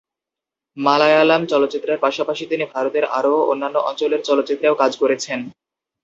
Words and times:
মালায়ালাম 0.77 1.41
চলচ্চিত্রের 1.45 1.97
পাশাপাশি 1.99 2.43
তিনি 2.45 2.63
ভারতের 2.73 3.05
আরও 3.17 3.33
অন্যান্য 3.51 3.77
অঞ্চলের 3.89 4.21
চলচ্চিত্রেও 4.23 4.75
কাজ 4.75 4.91
করেছেন। 4.97 5.39